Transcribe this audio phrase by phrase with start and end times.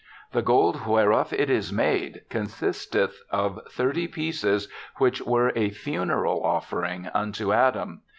[0.31, 7.11] The gold whereof it is made consisteth of thirty pieces, which were a funeral offering
[7.13, 8.01] unto Adam.